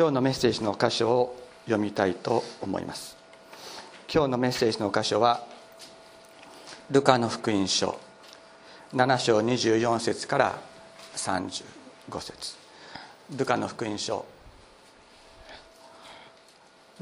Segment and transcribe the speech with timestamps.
[0.00, 1.36] 今日のメッセージの箇所を
[1.66, 3.18] 読みたいと思います。
[4.10, 5.44] 今日のメッセージの箇所は
[6.90, 7.98] ルカの福音書
[8.94, 10.58] 7章24節から
[11.16, 11.62] 35
[12.18, 12.56] 節。
[13.36, 14.24] ルカの福音書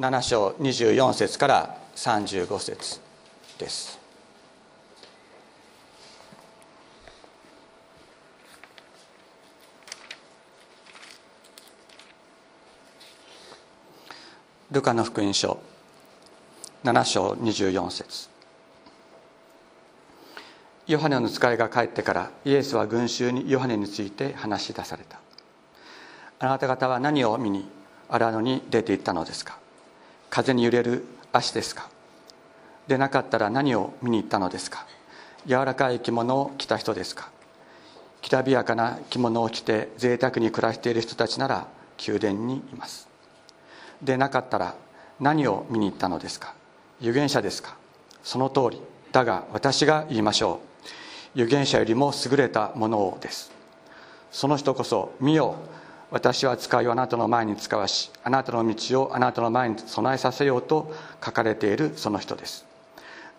[0.00, 3.00] 7章24節から35節
[3.60, 3.97] です。
[14.78, 15.58] ルカの福音書
[16.84, 18.28] 7章24節。
[20.86, 25.18] ヨハネの使いが帰ってからイエスは群衆にヨハネについて話し出された。
[26.38, 27.68] あなた方は何を見に
[28.08, 29.58] 荒野に出て行ったのですか？
[30.30, 31.90] 風に揺れる足ですか？
[32.86, 34.86] でなかったら何を見に行ったのですか？
[35.44, 37.30] 柔らかい着物を着た人ですか？
[38.22, 41.66] きらびやかな着物を着て贅沢に暮らしている人たちなら
[42.06, 43.07] 宮殿にいます。
[44.02, 44.74] でなかったら
[45.20, 46.54] 何を見に行ったのですか？
[47.00, 47.76] 預言者ですか？
[48.22, 48.80] その通り。
[49.10, 50.60] だが私が言いましょ
[51.34, 51.40] う。
[51.40, 53.50] 預言者よりも優れたものをです。
[54.30, 55.56] その人こそ見よ
[56.10, 62.66] 私は使いをあなたの前に使わしあなたの道をあなたの前に備えさせようと書かれているその人です。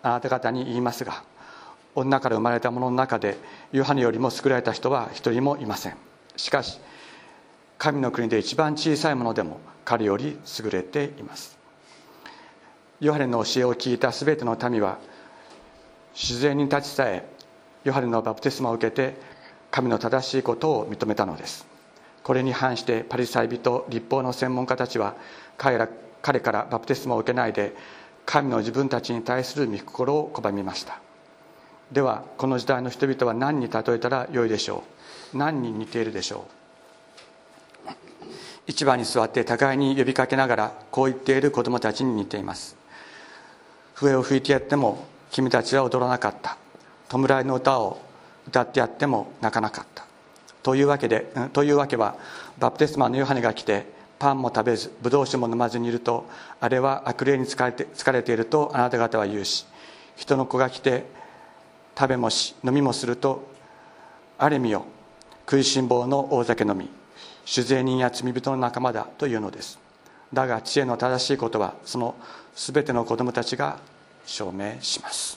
[0.02, 1.22] あなた方に言いますが
[1.94, 3.36] 女から生まれた者のの中で
[3.72, 5.96] ヨハネよりも優れた人は一人もいません。
[6.36, 6.78] しかし
[7.80, 11.56] 神の国で一番小さいものでも彼より優れています。
[13.00, 14.98] ヨハネの教えを聞いた全ての民は
[16.14, 17.26] 自然に立ちさえ
[17.84, 19.14] ヨハネのバプテスマを受けて
[19.70, 21.66] 神の正しいことを認めたのです。
[22.22, 25.14] これに反してパリサイ人立法の専門家たちは
[25.56, 25.88] 彼ら
[26.20, 27.74] 彼からバプテスマを受けないで
[28.26, 31.00] 神の自分たちに対する御心を拒みました。
[31.92, 34.84] ではこの時代の人々は何に例えたらよいでしょ
[35.32, 35.38] う？
[35.38, 36.59] 何に似ているでしょう？
[38.70, 42.76] 市場に座って互いに呼びかけながらこう言っている子供たちに似ています。
[43.94, 46.56] 笛を吹いてやっても君たちは踊らなかった。
[47.08, 48.00] 弔いの歌を
[48.46, 50.06] 歌ってやっても泣かなかった。
[50.62, 52.14] というわけでというわけは
[52.58, 53.86] バプテスマのヨハネが来て
[54.20, 56.28] パンも食べずブドウ酒も飲まずにいると
[56.60, 59.66] あれは悪霊に疲れて疲れているとあなた方は言うし
[60.14, 61.06] 人の子が来て
[61.98, 63.48] 食べもし飲みもすると
[64.38, 64.84] あれみよ
[65.46, 66.99] 食いしん坊の大酒飲み。
[67.50, 69.80] 酒税人や罪人の仲間だというのです。
[70.32, 72.14] だが知恵の正しいことはその
[72.54, 73.80] 全ての子供たちが
[74.24, 75.36] 証明します。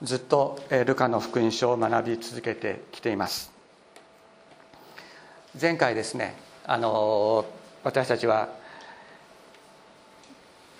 [0.00, 3.50] ずっとルカの福音書を学び続けてきています。
[5.60, 7.44] 前回ですねあの
[7.82, 8.48] 私たちは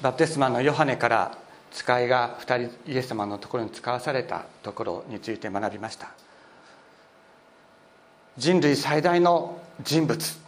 [0.01, 1.37] バプテスマのヨハネから
[1.73, 6.28] 使いが2人イエス様のところに使わされたところについて学びました。
[8.39, 10.39] 人類最大の人物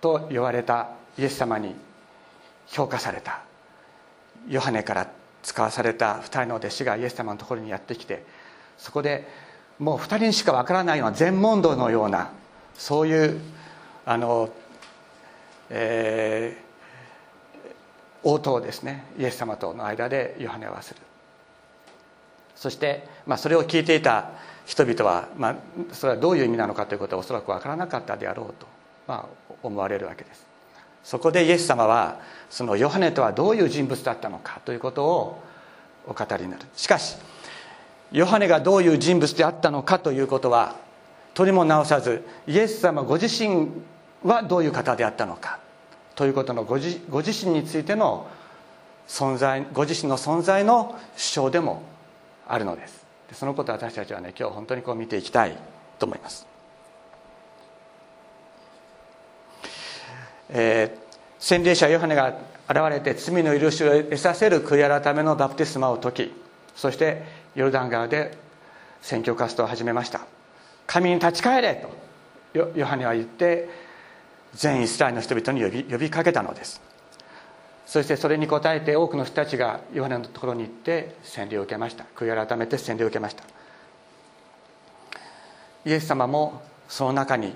[0.00, 1.74] と言われたイエス様に
[2.68, 3.40] 評価された。
[4.48, 5.08] ヨハネから
[5.42, 8.24] 使わされた2人の弟子がイエス様のところにやってきて
[8.78, 9.26] そこで
[9.78, 12.30] もう2人にしかわからないような全問答のような
[12.74, 13.40] そういう
[14.04, 14.50] あの、
[15.70, 21.00] えー、応答をですねイエス様との間でヨハネはする。
[22.54, 24.30] そして、まあ、それを聞いていた
[24.66, 25.56] 人々は、まあ、
[25.92, 28.66] それはどういう意味なのかということはおそらく分からなかったであろうと、
[29.06, 30.44] まあ、思われるわけです。
[31.04, 32.18] そこでイエス様は
[32.50, 35.40] そのヨハネとはどういう人物だったのかということを
[36.08, 36.64] お語りになる。
[36.74, 37.16] しかし
[38.10, 40.74] ヨハネがどういう人物であったのかということは
[41.34, 43.68] 取りも直さずイエス様ご自身
[44.24, 45.60] はどういう方であったのか
[46.16, 48.26] ということのご自ご自身についての
[49.06, 51.82] 存在ご自身の存在の主張でも
[52.48, 53.05] あるのです。
[53.28, 55.56] でそのことを私たちはね今日本当にこう見ていきたい
[55.98, 56.46] と思います。
[60.48, 60.98] えー、
[61.38, 62.38] 洗礼者ヨハネが
[62.68, 66.32] 現れて罪の許しを得させる悔い改めのバプテスマを解き
[66.76, 67.24] そして
[67.56, 68.36] ヨルダン川で
[69.02, 70.20] 宣教活動を始めました。
[70.86, 71.84] 神に立ち返れ
[72.54, 73.68] とヨハネは言って
[74.54, 76.85] 全イスラエルの人々に呼び呼びかけたのです。
[77.86, 82.04] そしてそれに応えて多くの人たちがヨハネのところに行って洗礼を受けました。
[82.16, 83.44] 悔い改めて洗礼を受けました。
[85.84, 87.54] イエス様もその中に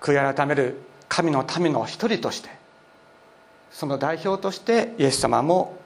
[0.00, 2.48] 悔い改める神の民の一人として
[3.70, 5.76] その代表としてイエス様も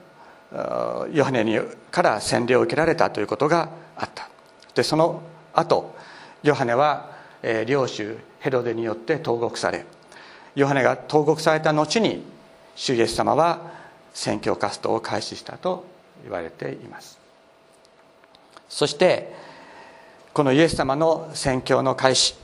[1.11, 1.59] ヨハネに
[1.91, 4.29] から洗礼を受けられたということがあった。
[4.73, 5.21] でその
[5.53, 5.93] 後
[6.41, 7.11] ヨハネは
[7.65, 9.85] 領主ヘロデによって投獄され
[10.55, 12.23] ヨハネが投獄された後に
[12.75, 13.71] 主イエス様は
[14.13, 15.85] 宣教活動を開始したと
[16.23, 17.19] 言われています。
[18.69, 19.33] そして
[20.33, 22.35] このイエス様の宣教の開始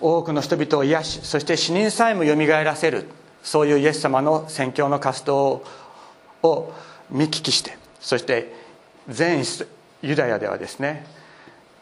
[0.00, 3.04] 多くの人々を癒しそして死人さえもよみがえらせる
[3.42, 5.62] そういうイエス様の宣教の活動
[6.42, 6.72] を
[7.10, 8.54] 見聞きしてそして
[9.08, 9.44] 全
[10.02, 11.04] ユダヤではですね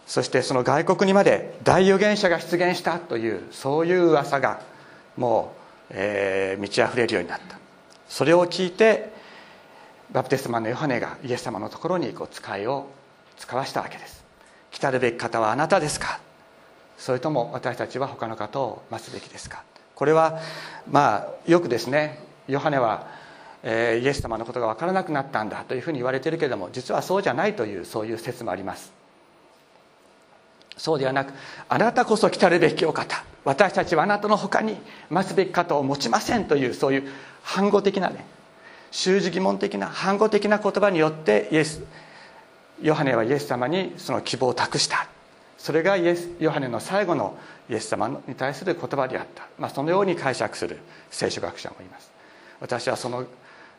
[0.06, 4.60] そしてその外国にまで大預言者が出現したというそういう噂が
[5.16, 5.57] もう、
[5.90, 7.58] えー、満ち溢れるようになった。
[8.08, 9.12] それを聞いて
[10.11, 12.87] バプテスマのヨハネがイエス様のところにこう使いを
[13.37, 14.25] 使わしたわけです。
[14.70, 16.20] 来たるべき方はあなたですか？
[16.96, 19.62] それとも私たちは他の方を待つべきですか？
[19.94, 20.40] これは
[20.90, 23.06] まあよくですねヨハネは、
[23.62, 28.93] えー、イエス様のことが分からなくなったんだというふうに言われているけれども実はそうじゃないというそういう説もあります。
[30.76, 31.32] そうではなく
[31.69, 33.25] あなたこそ来たるべきお方。
[33.44, 34.76] 私たちはあなたの他に
[35.11, 37.08] 待つべき方を持ちませんというそういう
[37.43, 38.26] 反語的なね
[38.90, 41.82] 習字疑問的な反語的な言葉によってイエス
[42.81, 45.08] ヨハネはイエス様にその希望を託した。
[45.56, 47.37] それがイエスヨハネの最後の
[47.69, 50.79] イエス様に対する言葉であった、まあ、そのように解釈する
[51.11, 52.12] 聖書学者もいます。
[52.61, 53.26] 私はその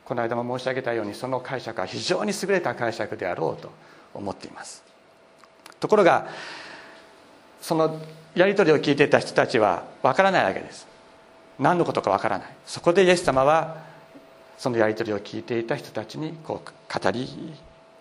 [0.04, 3.72] この間も申し上げたようにその解釈は非常に優れた解釈であろうと
[4.14, 4.84] 思っています。
[5.80, 6.28] ところが
[7.62, 8.02] その
[8.40, 10.88] やり取りを聞いていた人たちは分からないわけです。
[11.60, 12.48] 何のことか分からない。
[12.66, 13.84] そこでイエス様は
[14.58, 17.28] そのやり取りを聞いていた人たちにこう語り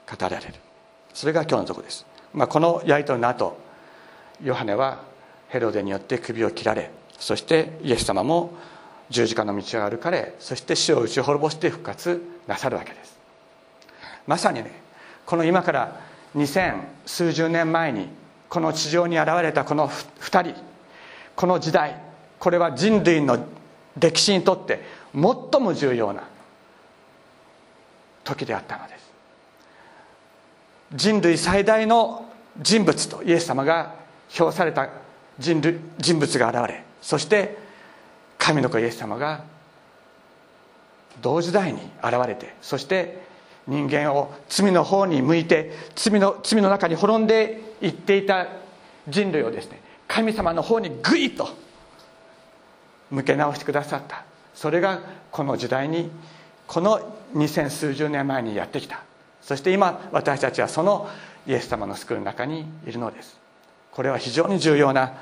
[0.08, 0.55] 語られる。
[1.12, 3.58] それが今日のとこです、まあ、このやり取りの後
[4.40, 5.00] ヨハネは
[5.49, 8.52] ヘロデによって首を切られそしてイエス様も
[9.11, 13.19] 十字架の道を歩かれそして死を打ち滅ぼして復活なさるわけです。
[14.29, 14.70] まさにね
[15.26, 16.00] この今から
[16.32, 18.08] 二千数十年前に
[18.49, 20.55] この地上に現れたこの2人。
[21.37, 22.00] この時代
[22.39, 23.39] これは人類の
[23.97, 24.83] 歴史にとって
[25.15, 26.25] 最も重要な
[28.25, 29.09] 時であったのです。
[30.95, 32.29] 人類最大の
[32.61, 33.95] 人物とイエス様が
[34.29, 34.89] 評された
[35.39, 37.56] 人類人物が現れそして
[38.39, 39.45] 神の子イエス様が
[41.21, 43.28] 同時代に現れてそして
[43.69, 48.49] 人間を罪の方に向いて罪の罪の中に滅んでいっていた
[49.06, 51.49] 人類をですね神様の方にグイッと
[53.11, 54.25] 向け直してくださった。
[54.55, 55.00] それが
[55.31, 56.11] この時代に
[56.67, 59.03] この二千数十年前にやってきた。
[59.43, 61.09] そして今私たちはその
[61.47, 63.38] イエス様の救いの中にいるのです。
[63.93, 65.12] これは非常に重要な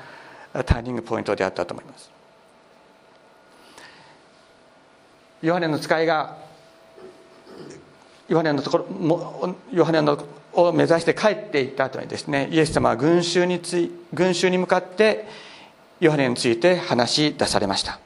[0.53, 2.09] ターニングポイントであったと思います。
[5.41, 6.37] ヨハネの使いが
[8.29, 10.17] ヨハネのところもヨハネの
[10.53, 15.25] を目指して帰っていった後にですねイエス様は群衆につい群衆に向かって
[15.99, 17.99] ヨハネについて話し出されました。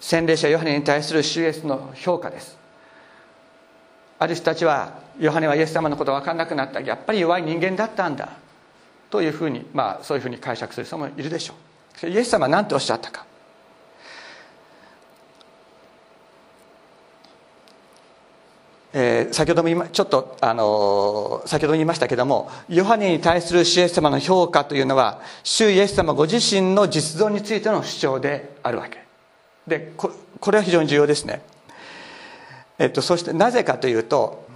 [0.00, 2.58] 洗礼者ヨハネに対する主イエスの評価です。
[4.18, 6.80] ある人たちはヨハネはイエス様のこと分からなくなった。
[6.80, 8.30] やっぱり弱い人間だったんだ。
[9.10, 11.54] というふうにまあそういうふうに解釈する人もいるでしょ
[12.02, 12.08] う。
[12.08, 13.26] イエス様は何ておっしゃったか。
[18.92, 29.04] えー、先ほども今ちょっと、あのー、先ほど言いましたけどもヨハネに対する主イエス様の評価というのは主イエス様ご自身の実像についての主張であるわけ。
[29.66, 30.10] でこ
[30.40, 31.42] これは非常に重要ですね、
[32.78, 34.48] えっと、そしてなぜかというと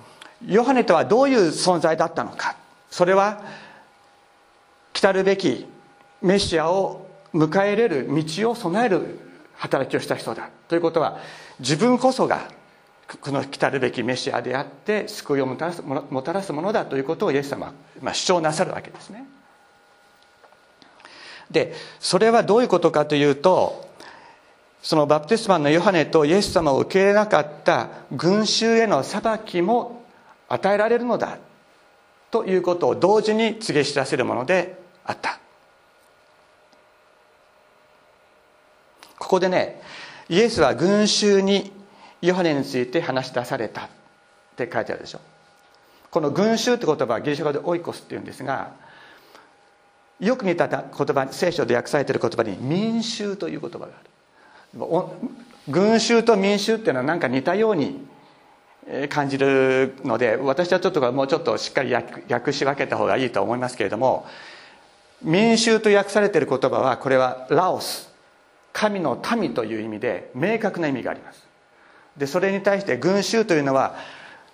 [0.44, 2.56] ヨハネとはどういう存在だったのか。
[2.90, 3.42] それは
[4.92, 5.66] 来るべき
[6.22, 9.18] メシアを迎え入れる道を備える
[9.56, 10.48] 働きをした人だ。
[10.68, 11.18] ということは
[11.60, 12.48] 自分こそが
[13.20, 19.26] この来たるべきメシアであって救いをもたらすもたらすものだということをイエス様は、まあ、主張なさるわけですね。
[21.50, 23.88] でそれはどういうことかというと
[24.82, 30.02] そのバプテスマンのヨハネとイエス様を受け入れなかった群衆への裁きも
[30.48, 31.38] 与えられるのだ
[32.30, 35.38] ということを同時に告げ知らせるものであった。
[39.18, 39.80] ここでね
[40.28, 41.72] イエスは群衆に
[42.26, 43.88] ヨハネについて話し出されたっ
[44.56, 45.20] て書いてあるでしょ。
[46.10, 48.70] この群衆って言葉はギリシャ語でオイコスっていうんですが
[50.20, 54.84] よく似た言葉聖書で訳されている言葉に民衆という言葉がある。
[55.68, 58.06] 群衆と民衆っていうのは何か似たように
[59.08, 64.26] 感じるので私はちょっともうちょっとしっかり訳し分けた方がいいと思いますけれども
[65.22, 68.12] 民衆と訳されている言葉はこれはラオス。
[68.72, 71.43] 神の民という意味で明確な意味があります。
[72.16, 73.96] でそれに対して群衆というのは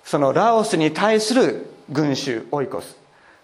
[0.05, 2.97] そのラオスに対する群衆オイコス。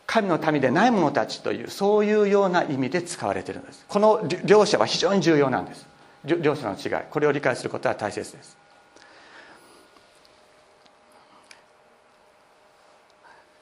[0.07, 3.85] 神の民でない者たちというそういうような意味で使われているんです。
[3.89, 5.87] この両者は非常に重要なんです。
[6.25, 7.05] 両者の違い。
[7.11, 8.57] これを理解することは大切です。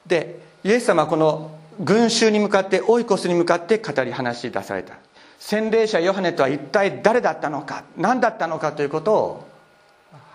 [0.05, 4.93] でイエス様はこの群衆に向かってオイコスに向かって語り話し出された。
[5.39, 9.47] 洗礼者ヨハネとは一体誰だったのか何だったのかということを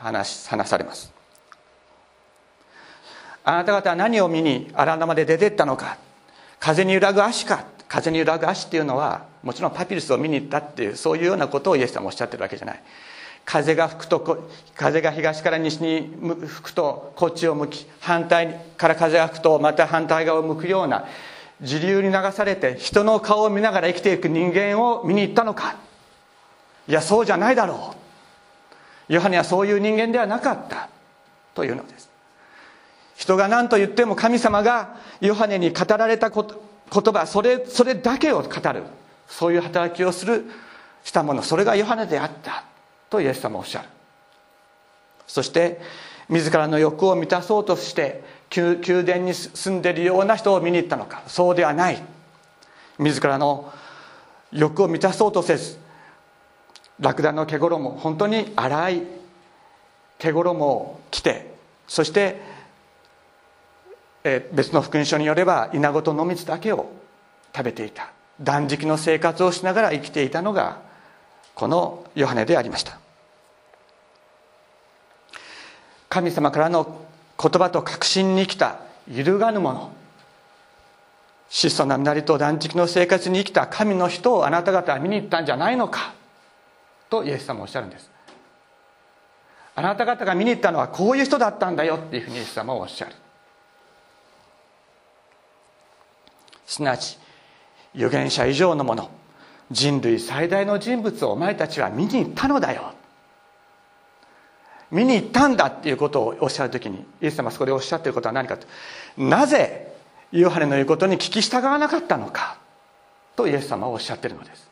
[0.00, 1.12] 話話されます。
[3.44, 5.96] あなた方は何を見に荒野まで出てったのか
[6.58, 12.82] 風に揺らぐ足か風に揺らぐ足っていうのはもちろんパピルスを見に行ったっていうそういうようなことをイエス様おっしゃってるわけじゃない。
[13.44, 16.14] 風が吹くと風が東から西に
[16.46, 21.06] 吹くとこっちを向き反対から風が吹くとまた反対側を向くような
[21.62, 25.76] 時流に流されて人の顔を見ながら生きていく人間を見に行ったのか。
[26.86, 27.99] いやそうじゃないだろう。
[29.10, 30.88] ヨハネはそういう人間ではなかった
[31.52, 32.08] というのです。
[33.16, 36.44] 人が何と言っても神様がヨハネに語られた言
[36.88, 38.84] 葉それそれだけを語る。
[39.26, 40.44] そういう働きをする
[41.02, 41.42] したもの。
[41.42, 42.64] それがヨハネであった
[43.10, 43.88] とイエス様おっしゃる。
[45.26, 45.80] そして
[46.28, 48.22] 自らの欲を満たそうとして
[48.56, 51.24] 宮殿に住んでいるような人を見に行ったのか。
[51.26, 52.00] そうではない。
[52.98, 53.72] 自らの
[54.52, 55.78] 欲を満たそうとせず
[57.00, 59.02] ラクダの毛衣本当に粗い
[60.18, 61.54] 毛衣を着て
[61.88, 62.40] そして
[64.24, 66.90] え別の福音書によれば稲子と野蜜だけを
[67.54, 68.12] 食べていた。
[68.40, 70.80] 断食の生活をしながら生きていたのが
[71.54, 72.98] このヨハネでありました。
[76.08, 77.06] 神様からの
[77.40, 78.80] 言葉と確信に生きた
[79.10, 79.92] 揺るがぬもの
[81.48, 86.14] 質素な身なりと断食の生活に生きた神の人をあなた方は見に行ったんじゃないのか。
[87.10, 88.10] とイエス様おっしゃるんです。
[89.74, 93.14] あなた方が見に行ったのはこういう人だったんだよっていうふうにイエス様はおっしゃる。
[96.66, 97.18] すなわち
[97.94, 99.10] 預言者以上のもの
[99.72, 102.92] 人類最大の人物をお前たちは見に行ったのだよ。
[104.90, 108.66] 見に行ったんだっていうことをおっしゃるときにイエス様そこでおっしゃっていることは何かと
[109.16, 109.92] なぜ
[110.32, 112.58] ヨハネの言うことに聞き従わなかったのか
[113.36, 114.69] とイエス様はおっしゃっているのです。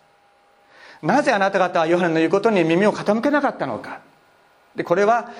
[1.02, 4.00] なぜあなた方はヨハネの言うことに耳を傾けなかったのか。
[4.74, 5.30] でこれは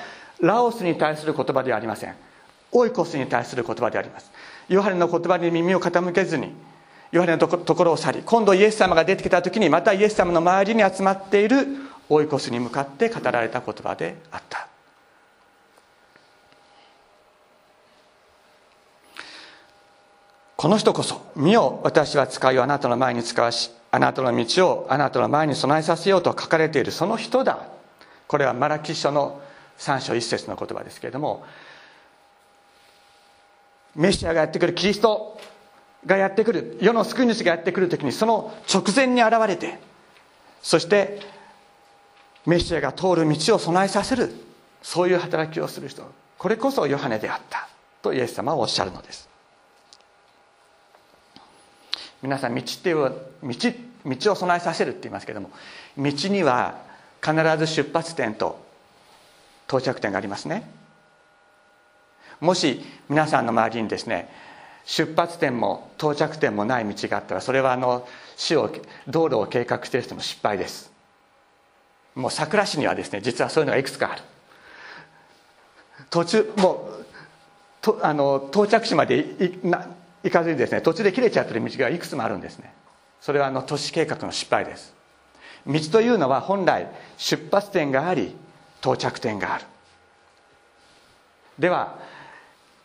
[0.41, 2.15] ラオスに対する言葉ではありません。
[2.73, 4.31] オイコスに対する言葉であります。
[4.69, 6.53] ヨハネの言葉に耳を傾けずに
[7.11, 11.67] ヨハネのところを去り今度イエス様が出てきた時にまたイエス様の周りに集まっている
[12.11, 14.69] オイコスに向かって語られた言葉であった。
[20.57, 27.69] この人こそ見よ私は使いをあなたの前に使わしあなたの道をあなたの前に備えさせようと書かれているその人だ。
[28.27, 29.41] これはマラキ書の
[29.79, 31.47] 3章1節の言葉ですけれども
[33.95, 35.41] メシアがやってくるキリスト
[36.05, 39.79] がやってくる世の救い主がやってくる時にその直前に現れて
[40.63, 41.21] そして
[42.45, 44.31] メシアが通る道を備えさせる。
[44.83, 46.03] そういう働きをする人。
[46.39, 47.69] これこそヨハネであった。
[48.01, 49.29] とイエス様はおっしゃるのです。
[52.23, 53.13] 皆さん道っていう道
[54.05, 55.51] 道を備えさせるって言いますけども
[55.97, 56.81] 道には
[57.23, 58.65] 必ず出発点と
[59.67, 60.71] 到着点がありますね。
[62.41, 64.31] もし皆さんの周りにですね
[64.85, 68.73] 出発点も到着点もない道があったらそれはあの死を
[69.07, 70.91] 道路を計画している人の失敗です。
[72.15, 74.23] もう桜市にはですね実はそういうのがいくつかある。
[76.11, 77.05] 途中もう
[77.81, 79.25] とあの到着地まで
[80.25, 82.73] 行かずにですね途中で切れちゃってる道がいくつもあるんですね。
[83.21, 84.95] それはあの都市計画の失敗です。
[85.67, 88.35] 道というのは本来出発点があり
[88.81, 89.65] 到着点がある。
[91.59, 91.99] では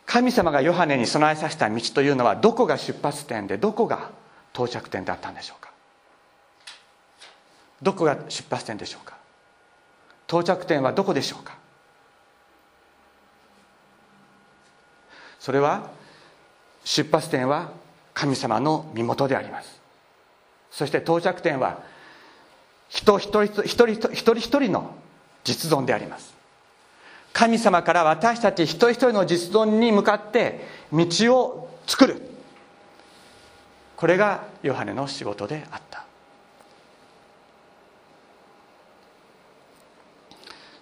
[0.06, 4.10] 神様がヨハネに備えさせた道というのはどこが出発点でどこが
[4.52, 5.70] 到着点だったんでしょうか。
[7.82, 9.16] どこが出発点でしょうか。
[10.28, 11.56] 到着点はどこでしょうか。
[15.38, 15.90] それは
[16.84, 17.72] 出発点は
[18.12, 19.80] 神様の身元であります。
[20.70, 21.80] そして到着点は
[22.88, 24.94] 人一人一人一人一人の
[25.42, 26.34] 実存であります。
[27.32, 32.22] 神様から私たち一人一人の実存に向かって道を作る。
[33.96, 36.04] これがヨハネの仕事であった。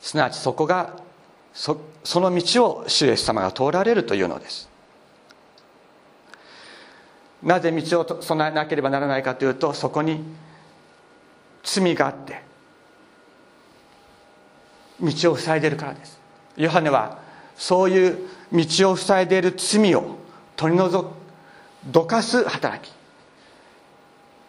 [0.01, 0.97] すなわちそこが
[1.55, 4.72] そその道を主イエス様が通られるというのです。
[7.43, 10.23] なぜ道を備えなければならないかというとそこに
[11.65, 12.43] 罪があって
[15.01, 16.21] 道を塞いでいるからです。
[16.57, 17.19] ヨハネは
[17.57, 18.19] そういう
[18.53, 20.17] 道を塞いでいる罪を
[20.57, 21.11] 取り除く
[21.87, 22.93] どかす働き。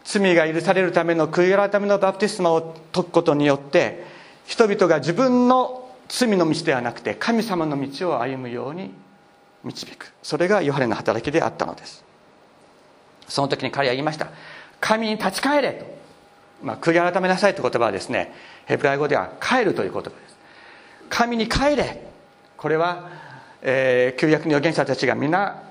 [0.04, 4.04] 罪が許されるための悔い改めのバプテスマを解くことによって
[4.46, 8.92] 人々が自分の罪の道ではなくて神様の道を歩むように
[9.64, 10.14] 導く。
[10.22, 12.04] それがヨハネの働きであったのです。
[13.28, 14.28] その時に彼は言いました。
[14.80, 15.86] 神に立ち返れと、
[16.62, 18.34] まあ、悔い改めなさいという言葉はですね
[18.66, 20.38] ヘブライ語では帰るという言葉です。
[21.10, 22.02] 神に帰れ。
[22.58, 23.10] これは、
[23.62, 25.64] えー、旧約の預言者たちが皆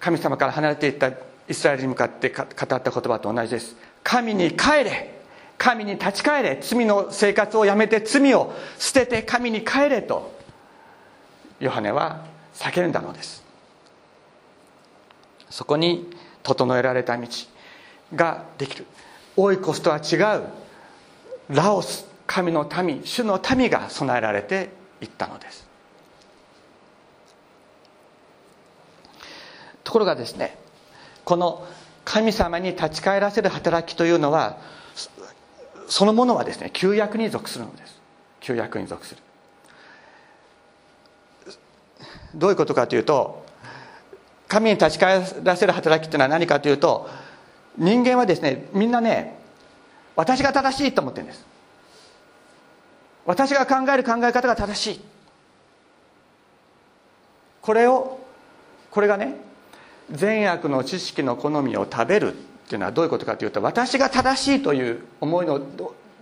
[0.00, 1.10] 神様から離れていった
[1.48, 3.76] イスラエルに向かって語った言葉と同じです。
[4.02, 5.14] 神に帰れ。
[5.56, 6.58] 神に立ち返れ。
[6.60, 10.34] 罪の生活をやめて罪を捨てて神に帰れと
[11.60, 13.43] ヨハネは叫んだのです。
[15.54, 16.10] そこに
[16.42, 17.28] 整えられた道
[18.12, 18.86] ができる。
[19.36, 20.48] オイコスとは違う。
[21.48, 24.70] ラオス神の民主の民が備えられて
[25.00, 25.64] いったのです。
[29.84, 30.58] ところがですね
[31.24, 31.64] この
[32.04, 34.58] 神様に立ち返らせる働きというのは
[35.86, 38.00] そのものはですね旧約に属するのです。
[38.40, 39.22] 旧約に属する。
[42.34, 43.43] どういうことかというと
[44.54, 47.10] 神に立ち返らせる働きっていうのは何かというと
[47.76, 49.36] 人間はですねみんなね
[50.14, 51.44] 私が正しいと思ってるんです。
[53.26, 55.00] 私が考える考え方が正しい。
[57.62, 58.20] これを
[58.92, 59.34] これがね
[60.12, 62.36] 善悪の知識の好みを食べるっ
[62.68, 65.58] ていうのはどういうことかというと私が正しいという思いの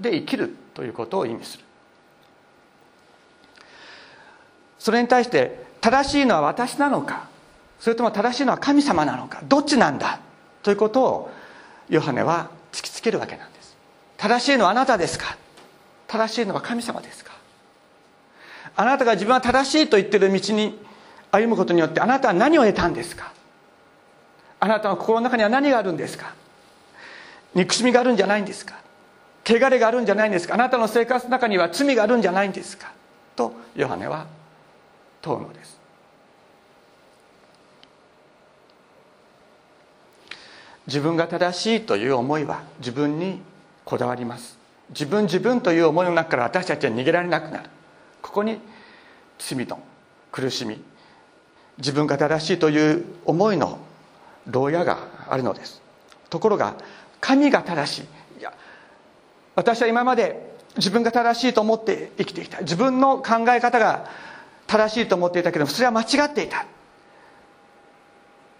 [0.00, 1.64] で生きるということを意味する。
[4.78, 7.30] それに対して正しいのは私なのか？
[7.82, 10.20] それとも正しいのは神様なのかどっちなんだ
[10.62, 11.30] ということを
[11.88, 13.76] ヨハネは突きつけるわけなんです。
[14.16, 15.36] 正しいのはあなたですか
[16.06, 17.32] 正しいのは神様ですか。
[18.76, 20.78] あなたが自分は正しいと言っている道に
[21.32, 23.32] 歩むことによってあなたは何を得たんですか。
[24.60, 26.34] あなたの心の中には何があるんですか。
[27.56, 28.76] 憎しみがあるんじゃないんですか。
[29.44, 30.54] 汚れがあるんじゃないんですか。
[30.54, 32.92] あなたの生活の中には罪があるんじゃないんですか。
[33.34, 34.26] とヨハネは
[35.20, 35.81] 問うのです。
[40.87, 43.40] 自分が正しいという思いは自分に
[43.85, 44.59] こだわります。
[44.90, 47.71] 自分自分という思いの中から私たちは逃げられなくなる。
[48.21, 48.59] ここに
[49.38, 49.81] 罪の
[50.31, 50.81] 苦しみ
[51.79, 53.79] 自分が正しいという思いの
[54.47, 55.81] 牢屋があるのです。
[56.31, 56.75] ところが
[57.21, 57.99] 神が正し
[58.37, 58.40] い。
[58.40, 58.53] いや
[59.55, 62.61] 私は今まで自分が正しいと思って生きてきた。
[62.61, 64.07] 自分の考え方が
[64.66, 66.66] 正しいと思っていたけどそれは間違っていた。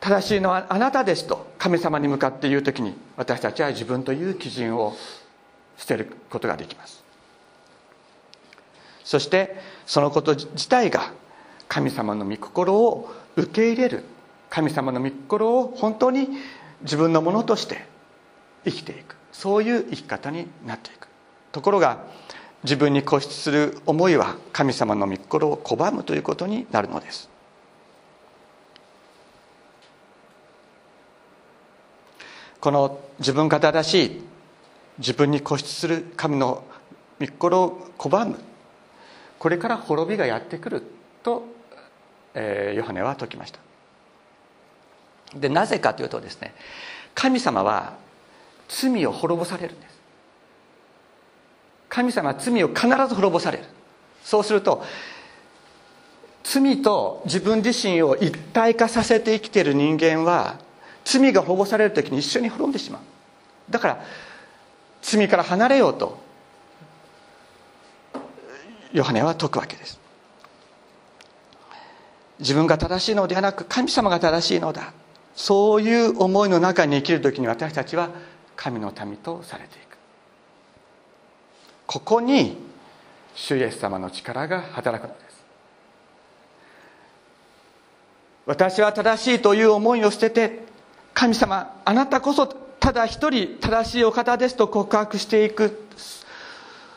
[0.03, 4.97] 正しいのはあなたですと神様に向かって言う時に私たちは自分という基準を
[5.77, 7.05] 捨てることができます。
[9.05, 11.12] そしてそのこと自体が
[11.69, 14.03] 神様の御心を受け入れる
[14.51, 16.29] 神様の御心を本当に
[16.83, 17.87] 自分のものとして
[18.65, 19.15] 生きていく。
[19.31, 21.07] そういう生き方になっていく。
[21.53, 22.05] ところが
[22.65, 27.32] 自分に固執する思いは神様の御心を拒むということになるのです。
[32.62, 34.22] この自分が正しい
[34.98, 36.62] 自分に固執する神の
[37.18, 38.38] 御心を拒む。
[39.40, 40.85] これから滅びがやってくる
[41.25, 41.42] と、
[42.35, 43.59] えー、ヨハネは説きました。
[45.37, 46.55] でなぜかというとですね
[47.16, 47.94] 神様は
[48.68, 49.98] 罪を滅ぼされるんです。
[51.88, 53.64] 神様は罪を必ず滅ぼされる。
[54.22, 54.85] そうすると
[56.44, 60.61] 罪と自分自身を一体化させて生きている人間は
[61.05, 63.03] 罪が滅ぼされる時に一緒に滅んでしまう。
[63.71, 64.05] だから
[65.03, 66.19] 罪から離れようと
[68.93, 69.99] ヨハネは説くわけです。
[72.38, 74.93] 自分が正しいのではなく神様が正しいのだ。
[75.35, 78.11] そういう思いの中に生きる時に私たちは
[78.55, 79.97] 神の民とされていく。
[81.87, 82.59] ここに
[83.35, 85.45] 主イエス様の力が働くのです。
[88.45, 90.62] 私は正しいという思いを捨てて
[91.14, 95.87] 神様あなたこそただ一人正しいお方ですと告白していく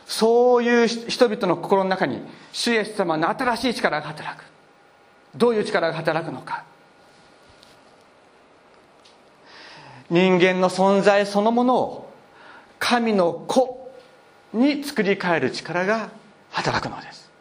[0.08, 2.22] そういう人々の心の中に
[2.54, 4.46] 主イエス様の新しい力が働く。
[5.36, 6.64] どういう力が働くのか。
[10.10, 12.14] 人間の存在そのものを
[12.78, 13.92] 神の子
[14.54, 16.10] に作り変える力が
[16.52, 17.32] 働くのです。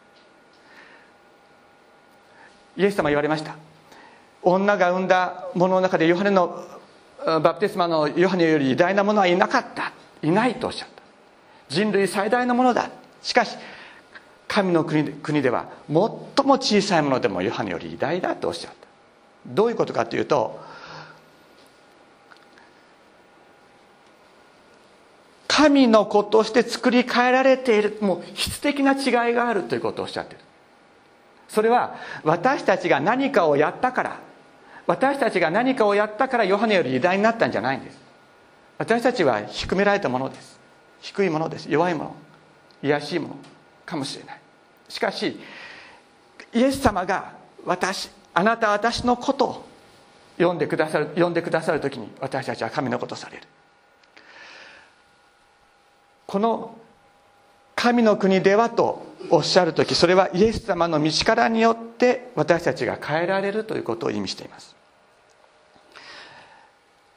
[2.77, 3.55] イエス様言われました。
[4.45, 6.63] 女が産んだものの中でヨハネの
[7.25, 9.91] バプテスマのヨハネより偉大なものはいなかった。
[10.21, 11.03] いないとおっしゃった。
[11.67, 12.89] 人類最大のものだ。
[13.21, 13.57] しかし
[14.47, 16.19] 神の国国では最も
[16.59, 18.77] 小さいものでもヨハネより偉大だとおっしゃった。
[19.47, 20.59] どういうことかというと
[25.47, 27.97] 神の子として作り変えられている。
[28.01, 30.39] もう質的な違いがあるということをおっしゃってる。
[31.47, 34.19] それは私たちが何かをやったから
[34.87, 37.99] 私たちが何かをやったからヨハネより偉大になったんじゃないんです。
[38.77, 40.59] 私たちは低められたものです。
[41.01, 41.71] 低いものです。
[41.71, 42.15] 弱いもの。
[42.99, 43.37] 卑しいもの
[43.85, 44.39] かもしれない。
[44.89, 45.39] しかし
[46.53, 47.33] イエス様が
[47.65, 49.65] 私あなた私のことを
[50.37, 53.43] 読んでくださる読んでくださる時に私たちは神のことされる。
[56.27, 56.75] この
[57.75, 64.74] 神の国ではとおっしゃる時それはイエス様の道からによって私たちが変えられるということを意味しています。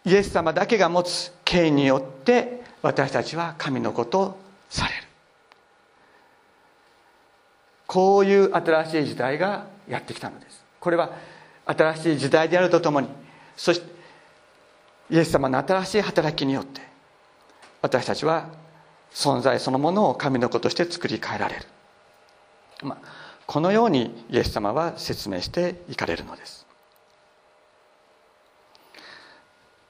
[0.08, 4.40] イエス様だけが持つ権威によって私たちは神のことを
[4.70, 5.02] される。
[7.86, 10.64] こういう新しい時代がやってきたのです。
[10.80, 11.10] これは
[11.66, 13.08] 新しい時代であるとともに
[13.56, 13.86] そして
[15.10, 16.80] イエス様の新しい働きによって
[17.82, 18.48] 私たちは
[19.12, 21.66] 存在そのものを神の子として作り変えられる、
[22.82, 23.08] まあ、
[23.46, 26.67] このようにイエス様は説明していかれるのです。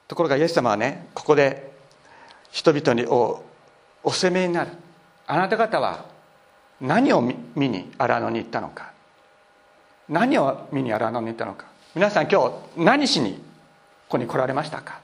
[0.09, 1.71] ところがイエス様はねここで
[2.51, 3.43] 人々にお
[4.03, 4.71] お責めになる。
[5.27, 6.05] あなた方は
[6.81, 8.91] 何を見に荒野に行ったのか。
[10.09, 11.67] 何を見に荒野に行ったのか。
[11.93, 13.39] 皆さん今日何しにこ
[14.09, 14.99] こに来られましたか。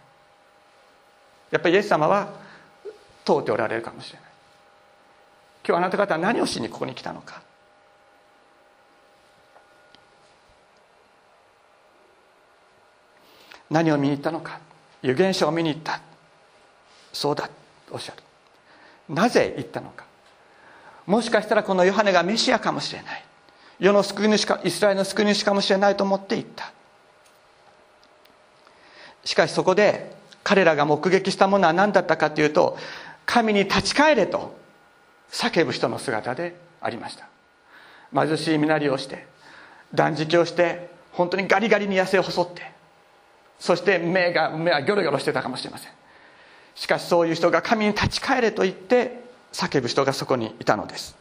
[1.51, 2.33] やっぱりイエス様は
[3.23, 4.29] 問うておられるかもしれない。
[5.67, 7.43] 今日あなた方は何をしにここに来たのか。
[13.69, 14.59] 何を見に行ったのか。
[15.05, 16.01] 預言者を見に行った。
[17.13, 17.47] そうだ。
[17.87, 19.13] とおっしゃる。
[19.13, 20.05] なぜ行ったのか。
[21.05, 23.23] もしかしたらこのヨハネがメシアかもしれない。
[23.77, 26.71] 世の救い主かイスラエルの救い主かもしれないと思って行った。
[29.23, 32.77] しかしそこで彼らが目撃したものは何だったかというと
[33.25, 34.55] 神に立ち返れと
[35.31, 37.27] 叫ぶ人の姿でありました。
[38.13, 39.27] 貧しい身なりをして
[39.93, 42.74] 断食をして本当にガリガリに痩せ細って
[43.59, 45.91] そして目が目はギョロギョロしてたかもしれません。
[46.75, 51.15] しかしそういう人が神に立ち返れと言って叫ぶ人がそこにいたのです。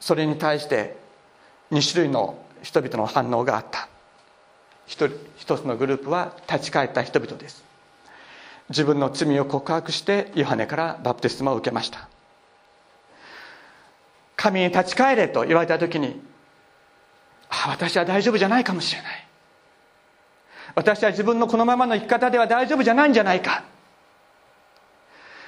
[0.00, 0.96] それに対して
[1.70, 3.88] 2種類の人々の反応があった。
[4.86, 5.08] 一
[5.58, 7.62] つのグループは立ち返った人々です。
[8.70, 12.08] 自分の罪を告白してヨハネからバプテスマを受けました。
[14.36, 16.20] 神に立ち返れと言われた時に
[17.50, 19.26] あ私は大丈夫じゃないかもしれない。
[20.74, 23.64] 私は自分のこのままの生き方では大丈夫じゃないんじゃないか。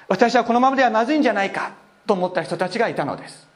[0.08, 1.72] 私はこのままではまずいんじゃないか。
[2.06, 3.48] と思った人たちがいたのです。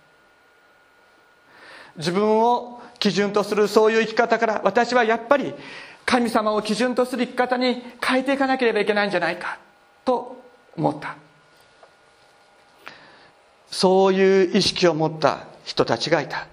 [1.97, 5.55] 自分を基準とするそういう生き方から私はやっぱり
[6.05, 9.59] 神様を基準とする生き方に変えていかなければいけないんじゃないか。
[10.05, 10.41] と
[10.77, 11.17] 思った。
[13.71, 16.47] そういう意識を持った人たちがいた。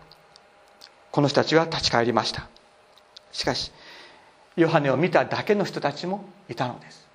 [1.12, 2.47] この人たちは立ち返りました。
[3.32, 3.71] しかし
[4.55, 7.07] ヨハネを見ただけの人たちもいたのです。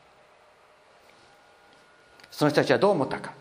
[2.30, 3.32] その人たちはどう思ったか。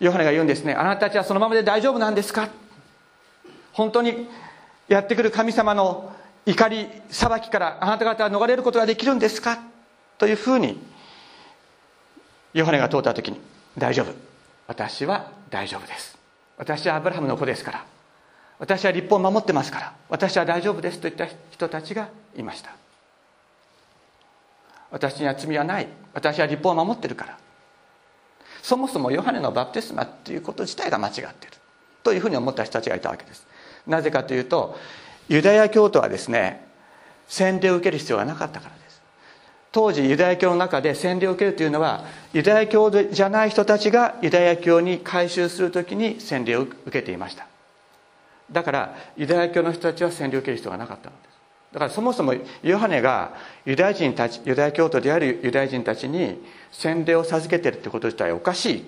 [0.00, 0.74] ヨハネが言うんですね。
[0.74, 2.48] あなたたちはそのままで大丈夫なんですか？
[3.72, 4.28] 本当に
[4.88, 6.12] やってくる神様の
[6.46, 9.58] 怒り裁きからあなた方は逃れることができるんですか？
[10.18, 10.80] というふうに
[12.52, 13.40] ヨハネが通った時に
[13.78, 14.12] 大丈夫。
[14.66, 16.18] 私は大丈夫です。
[16.56, 17.84] 私はアブラハムの子ですから。
[18.58, 22.70] 私は立法を守ってますから私は大丈夫ですといった人たちがいました。
[24.90, 25.88] 私には罪はない。
[26.12, 27.38] 私は立法を守ってるから。
[28.62, 31.28] そもそもヨハネのバプテスマっていうこと自体が間違っている。
[32.04, 33.46] というふうに思った人たちがいたわけです。
[33.86, 34.78] なぜかというと
[35.28, 36.64] ユダヤ教徒はですね
[37.26, 39.02] 洗礼を受ける必要がなかったからです。
[39.72, 47.48] 当時ユダヤ教の中で洗礼を受けるというのはユダヤ教じゃない人たちがユダヤ教に改宗する時に洗礼を受けていました。
[48.54, 51.34] だからユダヤ教の人たちは洗礼を受ける必要がなかったのです。
[51.72, 53.34] だからそもそもヨハネが
[53.66, 56.40] ユダヤ人たちユダヤ教徒であるユダヤ人たちに
[56.70, 58.84] 洗礼を授けてるってこと自体おかしい。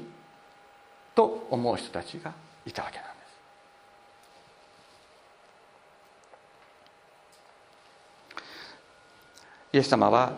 [1.17, 2.33] と思う人たちが
[2.67, 3.11] いたわけなんで
[9.73, 9.77] す。
[9.77, 10.35] イエス様は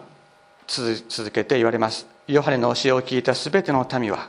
[0.68, 2.06] 続けて言われます。
[2.28, 4.28] ヨハネの教えを聞いた全ての民は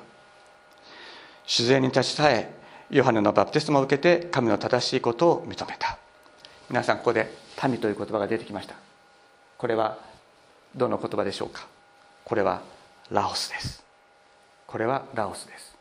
[1.46, 2.59] 主税に立ちさえ
[2.89, 5.97] ヨハネのバプテスマを受けて神の正しいことを認めた。
[6.69, 7.32] 皆さんここで
[7.63, 8.75] 「民」という言葉が出てきました。
[9.58, 9.97] これは
[10.75, 11.67] どの言葉でしょうか？
[12.25, 12.62] これは
[13.12, 13.84] ラオスです。
[14.65, 15.75] これはラオスです。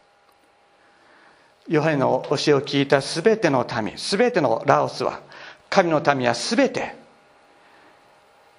[1.67, 5.21] ヨハネの教えを聞いた全ての民全てのラオスは
[5.69, 6.95] 神の民は全て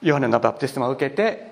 [0.01, 1.51] ヨハネのバプテスマを受けて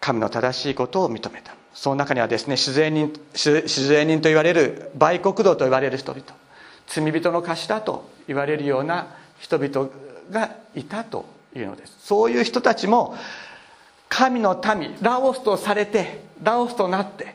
[0.00, 1.54] 神の正しいことを認めた。
[1.74, 6.24] その中にはですね主税人主税人と言われる売国道と言われる人々
[6.86, 9.06] 罪人の頭と言われるような
[9.38, 9.88] 人々
[10.30, 11.96] がいたというのです。
[12.00, 13.16] そういう人たちも
[14.08, 17.34] 神の民ラオスとされてラオスとなって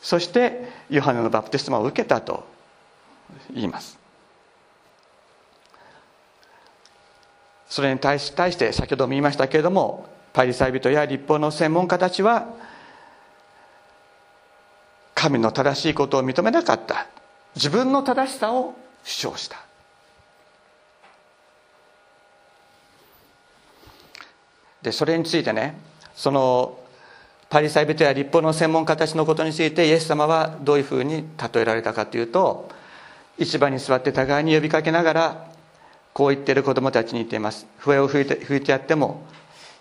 [0.00, 2.44] そしてヨハネのバプテスマを受けたと
[3.52, 3.98] 言います。
[7.68, 12.46] それに対し対して先ほども言いましたけれどもパリサイ人や立法の専門家たちは
[15.16, 17.06] 神の正しいことを認めなかった。
[17.56, 19.56] 自分の正しさを主張した。
[24.82, 25.80] でそれについてね
[26.14, 26.78] その
[27.48, 32.68] パリサイ人や立法の専門家たちのことについてイエス様はどういうふうに例えられたかというと
[33.38, 35.50] 市場に座って互いに呼びかけながら
[36.12, 37.66] こう言ってる子供たちに言っています。
[37.78, 39.26] 笛を吹いて吹いてやっても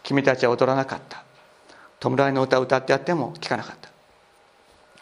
[0.02, 1.24] 君たちは踊らなかった。
[2.00, 3.95] 弔いの歌を歌ってやっても聞かなかった。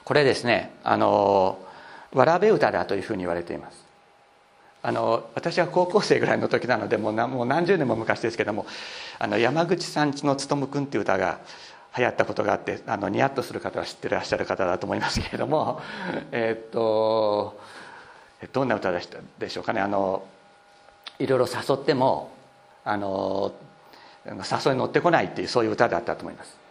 [0.04, 1.60] これですねあの
[2.14, 3.84] わらべ歌だというふうに言われています。
[4.86, 8.66] あの私は高校生ぐらいの時なのでもうもう何十年も昔ですけども
[9.18, 11.40] あの山口さんちの勉君っていう歌が
[11.98, 15.82] 流行ったことがあってあのニヤッとする方は知ってらっしゃる方だと思いますけれども
[16.34, 17.58] えっと
[18.52, 20.26] どんな歌でしたでしょうかねあの
[21.18, 22.32] いろいろ誘っても
[22.84, 23.54] あの
[24.26, 26.63] 誘いに乗ってこないっていうそういう歌だったと思います。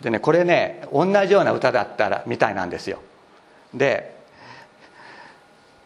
[0.00, 3.00] でねこれね同じような歌だったらみたいなんですよ。
[3.72, 4.14] で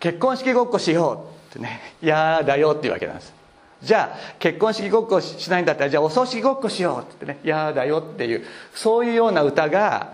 [0.01, 3.33] 結婚式ごっこしようってね「やだよ」っていうわけなんです。
[3.83, 8.45] じゃあ結婚式ごっこしないんだったらじゃあお葬式ごっこしようってね「やだよ」っていう
[8.75, 10.09] そういうような歌が、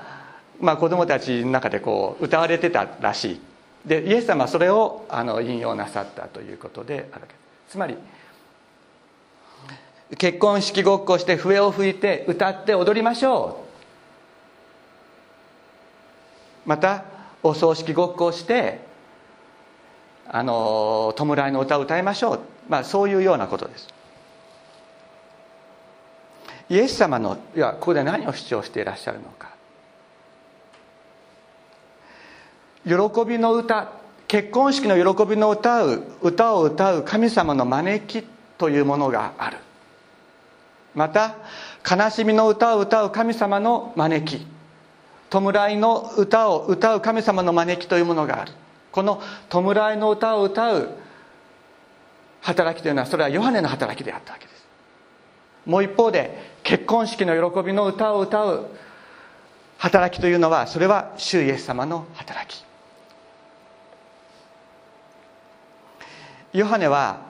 [0.60, 3.40] まあ、子供たちの中でこう歌われてたらしい。
[3.86, 7.34] でイエス様はそれをあの引用なさったということであるわけ。
[7.68, 7.96] つまり
[10.18, 13.63] 結婚式ごっこして笛を吹いて歌って踊りましょう。
[16.66, 17.04] また
[17.42, 18.80] お葬式ごっこをして
[20.26, 23.88] あの弔いの歌を歌いましょう、まあ、そういうようなことです。
[26.70, 29.52] イエス様のいやここで何を主張していらっしゃるのか。
[32.86, 32.92] 喜
[33.26, 33.92] びの歌
[34.26, 39.58] 結婚式の喜びの歌う歌を歌う神様の招きというものがある。
[40.94, 41.36] また
[41.88, 44.53] 悲しみの歌を歌う神様の招き。
[45.30, 48.52] 弔いの歌を歌う神様の招きというものがある。
[48.92, 50.90] この弔いの歌を歌う
[52.40, 54.66] 働きというのはそれはヨハネの働きであったわけです。
[55.66, 58.66] もう一方で結婚式の喜びの歌を歌う
[59.78, 62.64] 働きというのはそれは主イエス様の働き。
[66.52, 67.22] ヨハネは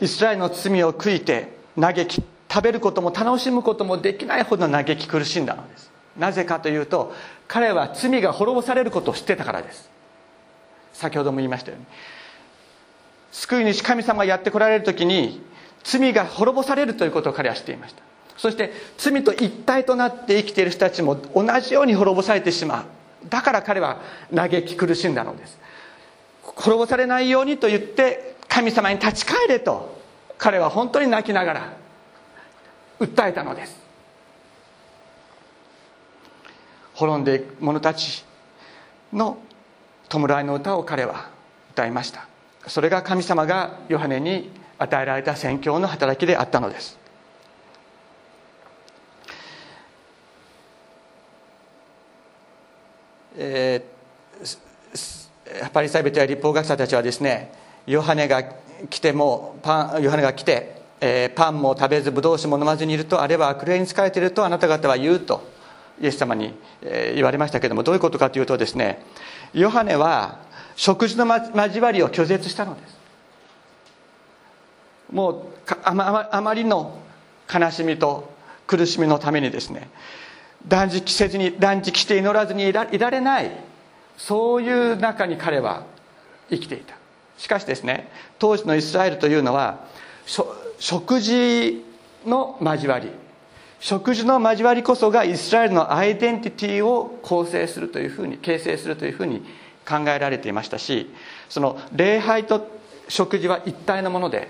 [0.00, 5.83] イスラエルの罪を悔いて嘆き食べることも楽しむこともできないほど嘆き苦しんだのです。
[6.16, 7.14] なぜかというと
[7.48, 9.88] 彼は罪が滅ぼされることを知ってたからです。
[10.92, 11.86] 先ほども言いましたように。
[13.32, 15.42] 救い主神様がやってこられる時に
[15.82, 18.02] 罪が滅ぼされるということを彼は知っていました。
[18.36, 22.84] そして罪と一体となって生きている人たちも同じように滅ぼされてしまう。
[23.28, 24.00] だから彼は
[24.34, 25.58] 嘆き苦しんだのです。
[26.42, 29.98] 滅ぼされないようにと言って神様に立ち返れと
[30.38, 31.72] 彼は本当に泣きながら
[33.00, 33.83] 訴えたのです。
[36.94, 38.24] 滅んでいく者たち
[39.12, 39.38] の
[40.08, 41.28] 弔いの歌を彼は
[41.72, 42.26] 歌いました。
[42.66, 46.98] それが神様がヨハネに与えられた宣教の働きであったのです。
[53.36, 57.52] えー、パリサイ人や立法学者たちはですね
[57.84, 58.44] ヨハネが
[58.88, 65.53] 来てもパンヨハネが来て、えー、パンも食べずブドウ酒も飲まずにいるとあれば悪霊に疲れているとあなた方は言うと。
[66.00, 66.54] イエス様に、
[67.14, 69.04] 言われましたけれどもどういうことかというとですね
[69.52, 70.40] ヨハネは
[70.76, 72.98] 食事の交わりを拒絶したのです。
[75.12, 75.44] もう
[75.84, 76.98] あまあまりの
[77.52, 78.32] 悲しみと
[78.66, 79.88] 苦しみのためにですね
[80.66, 83.50] 断食せずに断食して祈らずにいらいられない
[84.16, 85.84] そういう中に彼は
[86.50, 86.96] 生きていた。
[87.38, 89.86] しかしですね当時のイスラエルというのは
[90.78, 91.84] 食事
[92.26, 93.10] の交わり
[93.84, 99.44] 食事の交わりこそがイスラエルのアイデンティティを構成するというふうに形成するというふうに
[99.86, 101.10] 考えられていましたし
[101.50, 102.66] その礼拝と
[103.10, 104.48] 食事は一体のもので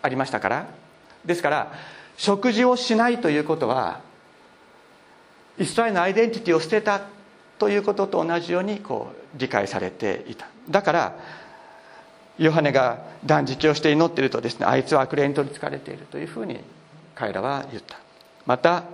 [0.00, 0.66] ありましたから。
[1.24, 1.72] ですから
[2.16, 4.00] 食事をしないということは
[5.58, 7.00] イスラエルのアイデンティティを捨てた
[7.58, 10.46] ということと同じようにこう理解されていた。
[10.70, 11.16] だから
[12.38, 16.60] ヨハネが断食をして祈っているとですねあいつは悪霊に取りつかれているというふうに
[17.16, 18.11] 彼らは言った。
[18.46, 18.84] また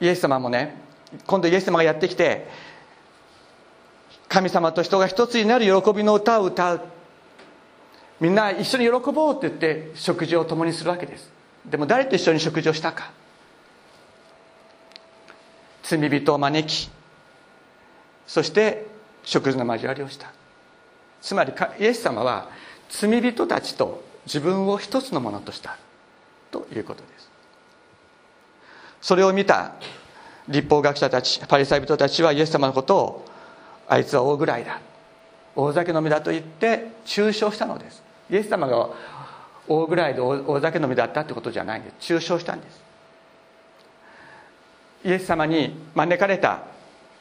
[0.00, 0.76] イエス様もね
[1.26, 2.48] 今度イエス様がやってきて
[4.28, 6.80] 神様と人が一つになる喜びの歌を歌う。
[8.20, 11.30] みんな一緒に喜ぼうって言って食事を共にするわけです。
[11.64, 13.12] でも誰と一緒に食事をしたか。
[15.84, 16.90] 罪人を招き
[18.26, 18.86] そして
[19.22, 20.32] 食事の交わりをした。
[21.20, 22.48] つまりイエス様は
[22.88, 25.76] 罪人たちと自分を一つのものとした。
[26.50, 27.13] ということです。
[29.04, 29.72] それを見た
[30.48, 33.24] 立法学者たちパリサイ人たちはイエス様のことを
[33.86, 34.80] あいつは大ぐらいだ。
[35.54, 38.02] 大酒飲みだと言って中傷したのです。
[38.30, 38.88] イエス様が
[39.68, 41.96] 大ぐらいで大酒飲みだったってことじゃないんです。
[42.00, 42.82] 中傷したんです。
[45.04, 46.62] イエス様に招かれた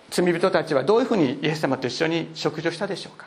[0.10, 3.26] 罪人たちはどういうふうにイエス様と一緒に食事をしたでしょうか。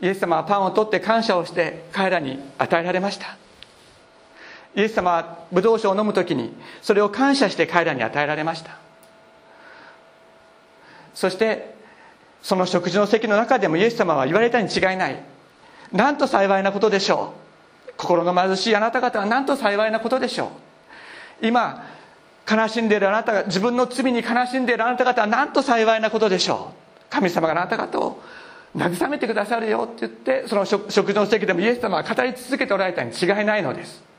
[0.00, 3.36] イエス様はパンを取って感謝をして彼らに与えられました。
[4.74, 8.78] イエス様はブドウ酒を飲む時にそれを感謝して彼らに与えられました。
[11.14, 11.74] そして
[12.42, 15.22] その食事の席の中でもイエス様は言われたに違いない。
[15.92, 17.34] なんと幸いなことでしょ
[17.88, 17.92] う。
[17.96, 20.46] 心の貧しいあなた方はなんと幸いなことでしょ
[21.42, 21.46] う。
[21.46, 21.84] 今
[22.50, 27.02] 悲しんでいるあなたが自分の罪に悲しんでいるあなた方はなんと幸いなことでしょう。
[27.10, 28.22] 神様があなた方を
[28.76, 34.09] 慰めてくださるよって言ってその食事の席でもイエス様は語り続けておられたに違いないのです。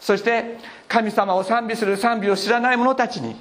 [0.00, 3.36] そして神様を賛美する賛美を知らない者たちに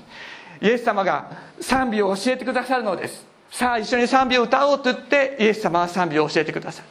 [0.62, 3.26] イエス様が賛美を教えてくださるのです。
[3.52, 6.88] さあ一緒に賛美を歌おうと言ってイエス様は賛美を教えてくださる。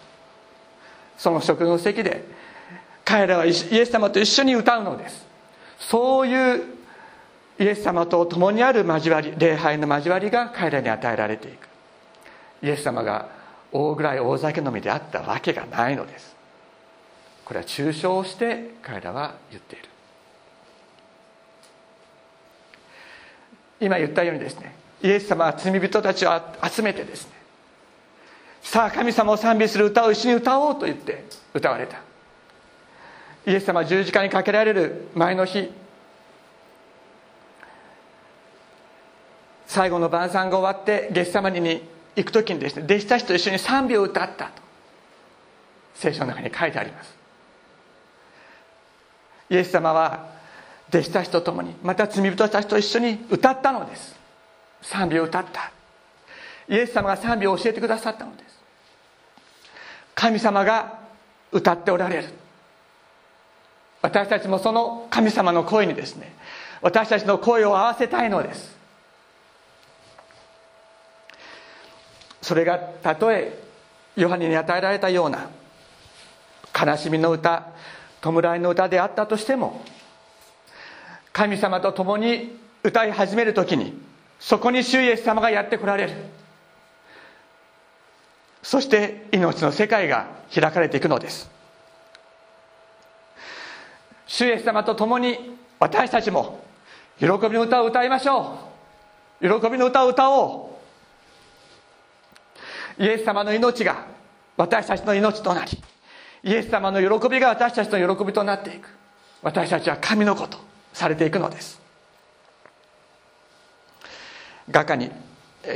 [1.19, 2.25] その食の席で
[3.05, 3.53] 彼らはイエ
[3.85, 5.27] ス様と一緒に歌うのです。
[5.79, 6.65] そういう
[7.59, 11.69] イエス様と共にある交わり礼拝の交わりが彼らに与えられていく。
[12.63, 13.29] イエス様が
[13.73, 16.36] 大ぐらい大酒飲みであったわけがないのです。
[17.47, 19.85] これは抽象して彼らは言っている。
[23.81, 26.31] 今言ったようにですねイエス様は罪人たちを
[26.63, 27.33] 集めてですね
[28.63, 31.99] さあ神様を賛美する歌を一緒に歌おうと言って歌われた。
[33.47, 35.71] イエス様は十字架にかけられる前の日
[39.69, 41.81] 最後の晩餐が終わってゲッサマニに
[42.17, 44.51] 行く時にですね弟子たちと一緒に賛美を歌ったと
[45.95, 47.26] 聖書の中に書いてあります。
[49.49, 50.29] イエス様は
[50.89, 54.17] 弟子たちと共にまた罪人たちと一緒に歌ったのです。
[54.83, 55.73] 賛美を歌った。
[56.69, 58.61] イエス様が賛美を教えてくださったのです。
[60.15, 60.99] 神様が
[61.53, 62.25] 歌っておられる。
[64.03, 66.33] 私たちもその神様の声にですね
[66.81, 68.77] 私たちの声を合わせたいのです。
[72.43, 73.59] それがたとえ
[74.15, 75.49] ヨハネに与えられたような
[76.79, 77.67] 悲しみの歌
[78.33, 79.83] 弔いの歌であったとしても
[81.33, 83.99] 神様と共に歌い始める時に
[84.39, 86.13] そこに主イエス様がやってこられる。
[88.63, 91.49] そして命の世界が開かれていくのです。
[94.27, 96.65] 主イエス様と共に私たちも
[97.19, 98.59] 喜びの歌を歌いましょ
[99.41, 99.61] う。
[99.61, 100.77] 喜びの歌を歌お
[102.99, 103.03] う。
[103.03, 104.07] イエス様の命が
[104.57, 105.71] 私たちの命となり
[106.43, 108.89] イエス様の喜びが私たちの喜びとなっていく。
[109.43, 110.59] 私たちは神の子と
[110.93, 111.81] されていくのです。
[114.71, 115.11] 画家に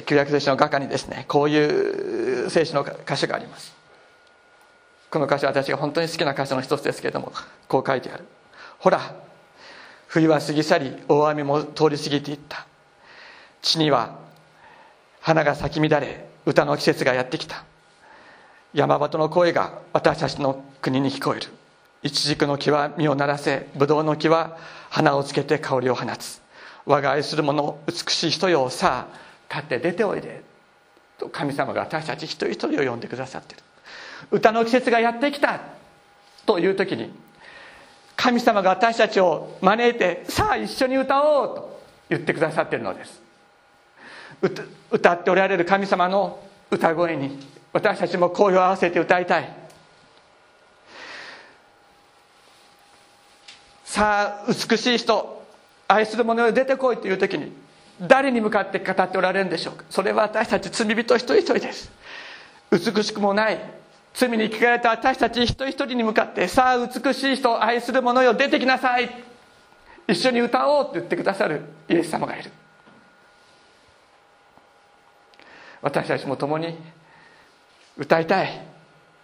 [0.07, 3.75] 旧約聖書の画家にですねこういう聖書の箇所があります。
[5.11, 7.33] この箇所は私が本当に好きな箇所の一つですけれども
[7.69, 8.25] こう書いてある。
[8.79, 9.15] ほら
[10.07, 12.67] 冬は過ぎ去り大雨も通り過ぎていった。
[13.63, 14.19] 地には
[15.21, 17.65] 花が咲き乱れ歌の季節がやってきた。
[18.73, 21.49] 山鳩の声が私たちの国に聞こえる。
[22.03, 24.57] イチジクの木は実をならせブドウの木は
[24.91, 26.41] 花をつけて香りを放つ。
[26.87, 30.43] 我が愛する者美しい人よさあ立って出ておいで
[31.19, 33.65] と神様が私たち一人一人を呼んでくださっている。
[34.31, 35.61] 歌の季節がやってきた
[36.47, 37.13] という時に
[38.15, 43.21] 神様が私たちを招いてさあ一緒に歌おうと言ってくださっているのです。
[44.91, 46.41] 歌っておられる神様の
[46.71, 49.57] 歌声に私たちも声を合わせて歌いたい。
[53.85, 55.45] さあ美しい人
[55.89, 57.53] 愛する者よ出てこいという時に
[58.01, 59.85] 誰に向かって語っておられるんでしょうか？
[59.91, 61.91] それは私たち罪人一人一人です。
[62.71, 63.59] 美しくもない
[64.15, 69.11] 罪に聞かれた私たち一人一人に向かってさあ美しい人愛する者よ出てきなさい。
[70.09, 72.51] 一緒に歌おうと言ってくださるイエス様がいる。
[75.83, 76.77] 私たちも共に
[77.97, 78.67] 歌いたい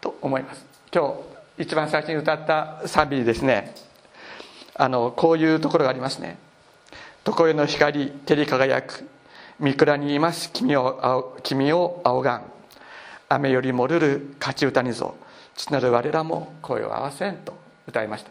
[0.01, 0.65] と思います。
[0.93, 1.09] 今
[1.57, 3.75] 日一番最初に歌ったサビですね。
[4.75, 6.39] あのこういうところがありますね。
[7.25, 9.09] 常世の光照り輝く。
[9.59, 10.53] 三倉にいます。
[10.53, 12.43] 君を君を仰がん。
[13.29, 15.17] 雨よりもるる勝ち歌にぞ。
[15.57, 17.55] 父なる我らも声を合わせんと
[17.89, 18.31] 歌いました。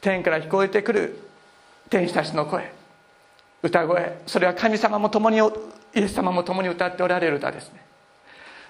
[0.00, 1.18] 天から聞こえてくる
[1.90, 2.72] 天使たちの声。
[3.62, 4.18] 歌声。
[4.26, 5.40] それは神様も共にイ
[5.94, 7.83] エス様も共に歌っておられる歌ですね。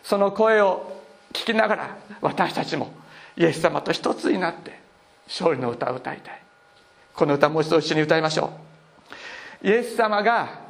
[0.05, 1.03] その声を
[1.33, 2.93] 聞きながら私たちも
[3.37, 4.79] イエス様と一つになって
[5.27, 6.43] 勝利の歌を歌いたい。
[7.15, 8.53] この歌もう一度一緒に歌いましょ
[9.63, 9.67] う。
[9.67, 10.61] イエス様が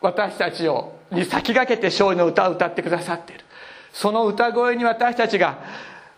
[0.00, 3.44] 私たちをに先駆けて勝利の歌を歌ってくださっている。
[3.92, 5.58] その歌声に私たちが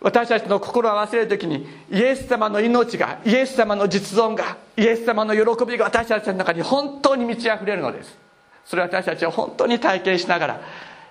[0.01, 8.17] 私たちの心を合わせる時にイエス様の命がイエス様の実存がイエス様の喜びが私たちの中に本当に満ち溢れるのです。
[8.65, 10.61] それは私たちは本当に体験しながら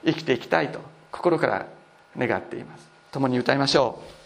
[0.05, 0.81] 生きていきたいと。
[1.13, 1.67] 心から
[2.19, 2.89] 願っています。
[3.13, 4.22] 共に歌いましょう。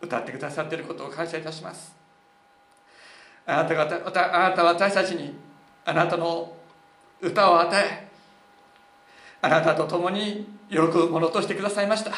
[0.00, 1.94] 歌ってくださっていることを感謝いたします。
[3.46, 5.34] あなたは私たちに
[5.84, 6.52] あなたの
[7.20, 8.08] 歌を与え
[9.40, 12.12] あなたと共に喜ぶものとしてくださいました。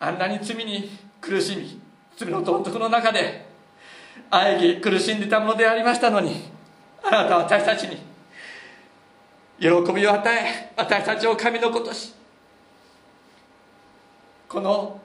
[0.00, 0.90] あんなに罪に
[1.20, 1.80] 苦しみ
[2.16, 3.46] 罪のどん底の中で
[4.30, 6.50] 喘ぎ苦しんでいたものでありましたのに
[7.02, 7.96] あなたは私たちに
[9.60, 12.14] 喜びを与え私たちを神の子とし
[14.48, 15.00] この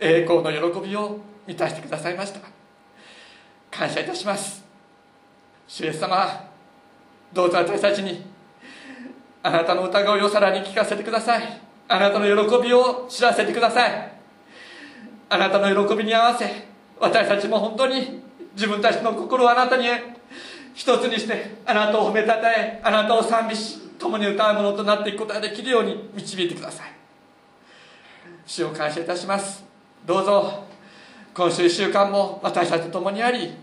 [0.00, 2.40] 栄光の喜びを満たしてくださいました。
[3.70, 4.64] 感謝いたします。
[5.68, 6.48] 主イエス様
[7.32, 8.24] どうぞ私たちに
[9.42, 11.60] あなたの歌声をさらに聞かせてください。
[11.86, 14.12] あなたの喜びを知らせてください。
[15.28, 16.48] あなたの喜びに合わせ
[16.98, 18.22] 私たちも本当に
[18.54, 19.86] 自分たちの心をあなたに
[20.74, 26.92] 一つにしてあなたを褒めたたえあなたを賛美し共に歌うものとなっていくことができるように導いてください。
[28.46, 29.69] 主を感謝いたします。
[30.06, 30.64] どうぞ
[31.34, 33.54] 今週1週間も私たちと共にあり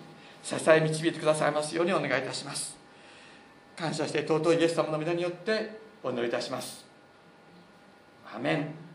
[0.43, 2.77] 支え導いてくださいますようにお願いいたします。
[3.75, 6.85] 感謝して尊いイエス様の皆によってお祈りいたします。
[8.33, 8.86] アメン。